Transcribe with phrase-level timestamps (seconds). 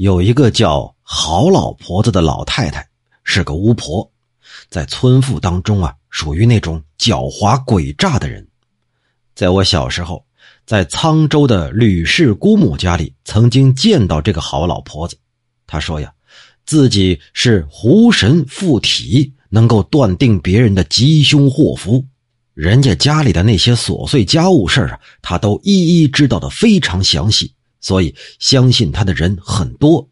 [0.00, 2.88] 有一个叫好老婆子的老太太，
[3.22, 4.10] 是个巫婆，
[4.70, 8.48] 在村妇当中啊，属于那种狡猾诡诈的人。
[9.34, 10.24] 在我小时候，
[10.64, 15.18] 在沧州的吕氏姑母家里，曾经见到这个好老婆子。
[15.66, 16.10] 她说呀，
[16.64, 22.02] 自己是狐神附体，能够断定别人的吉凶祸福。
[22.54, 27.52] 人家家里的那些琐碎家务事啊，她都一一知道的非常详细。
[27.80, 30.08] 所以，相信他的人很多。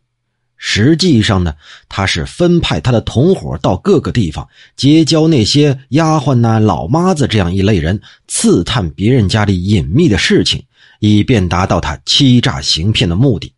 [0.60, 1.54] 实际上呢，
[1.88, 10.64] 他是分派他的同伙到各个地方结交那些丫鬟呐、老妈子这样一类人，刺探别人家里隐秘的事情，
[10.98, 13.54] 以便达到他欺诈行骗的目的。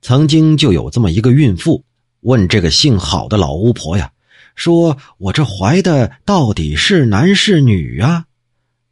[0.00, 1.84] 曾经就有这么一个孕妇
[2.20, 4.10] 问这个姓郝的老巫婆呀
[4.56, 8.24] ：“说我这怀的到底是男是女啊？”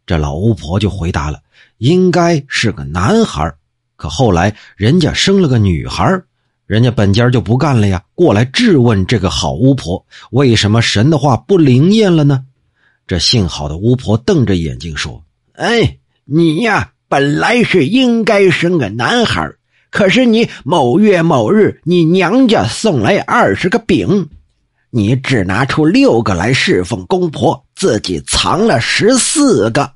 [0.04, 1.40] 这老巫婆就回答了
[1.78, 3.50] ：“应该是个男孩。”
[3.98, 6.22] 可后来人家生了个女孩，
[6.66, 12.44] 人家本家就不干了呀，过来质问这个好巫婆，为什么神的话不灵验了呢？
[13.08, 15.24] 这姓郝的巫婆瞪着眼睛说
[15.58, 19.50] ：“哎，你呀，本来是应该生个男孩，
[19.90, 24.28] 可是你某月某日，你娘家送来二十个饼，
[24.90, 29.90] 你只拿出六个来侍奉公婆，自己藏了十四个。”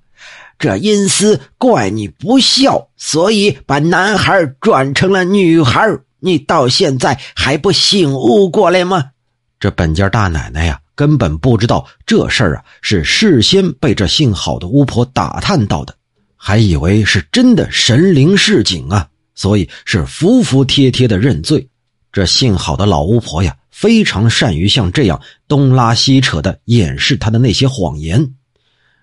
[0.63, 5.99] 这阴司怪你不孝，所以把男孩转成了女孩。
[6.21, 9.11] 你到现在还不醒悟过来吗？
[9.59, 15.97] 这本家大奶奶呀，根本不知道这事儿啊是事先被这姓郝的巫婆打探到的，
[16.37, 21.69] 还以为是真的神灵示警啊，所以是服服帖帖的认罪。
[22.13, 28.35] 这姓郝的老巫婆呀，非常善于像这样东拉西扯的掩饰她的那些谎言，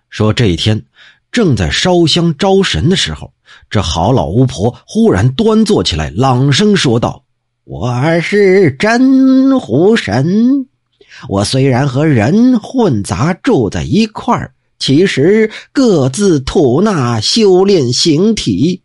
[0.09, 0.81] 说这一天。
[1.31, 3.31] 正在烧香招神的时候，
[3.69, 7.23] 这好老巫婆忽然端坐起来，朗声说道
[7.65, 10.67] ：“我是真狐神。
[11.27, 18.81] 我虽然和人混杂住在一块儿，其实各自吐纳修炼形体。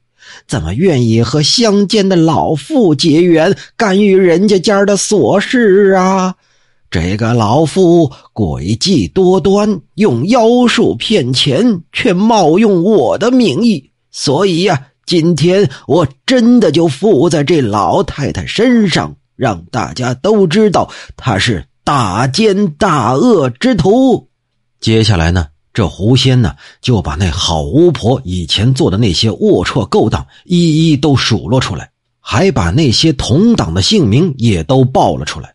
[0.48, 6.34] 怎么愿意和乡间的老妇结缘，干预人家家的琐事啊？”
[6.94, 24.28] 这个老妇诡计多端，用妖术骗钱，却冒用我的名义，所以呀，今天我真的就附在这老太太身上，让大家都知道她是大奸大恶之徒。
[24.78, 31.90] 接下来呢，这狐仙呢就把那好巫婆以前做的那些龌龊勾当一一都数落出来，
[32.20, 35.52] 还把那些同党的姓名也都报了出来。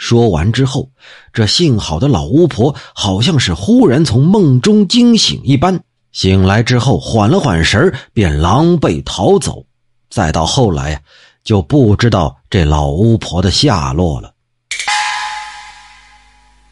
[0.00, 0.88] 说完之后，
[1.30, 5.78] 这姓好的老巫婆好像是忽然从梦中惊醒一般，
[6.10, 9.62] 醒来之后缓了缓神便狼狈逃走。
[10.08, 11.00] 再到后来呀，
[11.44, 14.32] 就不知道这老巫婆的下落了。